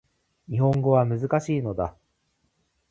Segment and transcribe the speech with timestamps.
[0.49, 1.95] 日本語は難しいのだ